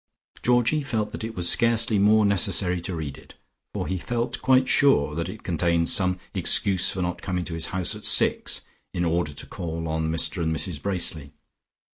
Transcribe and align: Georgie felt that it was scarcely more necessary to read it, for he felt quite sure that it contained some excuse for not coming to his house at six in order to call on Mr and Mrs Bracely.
Georgie 0.41 0.81
felt 0.81 1.11
that 1.11 1.23
it 1.23 1.35
was 1.35 1.47
scarcely 1.47 1.99
more 1.99 2.25
necessary 2.25 2.81
to 2.81 2.95
read 2.95 3.19
it, 3.19 3.35
for 3.71 3.85
he 3.85 3.99
felt 3.99 4.41
quite 4.41 4.67
sure 4.67 5.13
that 5.13 5.29
it 5.29 5.43
contained 5.43 5.89
some 5.89 6.17
excuse 6.33 6.89
for 6.89 7.03
not 7.03 7.21
coming 7.21 7.45
to 7.45 7.53
his 7.53 7.67
house 7.67 7.93
at 7.93 8.03
six 8.03 8.61
in 8.95 9.05
order 9.05 9.31
to 9.33 9.45
call 9.45 9.87
on 9.87 10.11
Mr 10.11 10.41
and 10.41 10.55
Mrs 10.55 10.81
Bracely. 10.81 11.33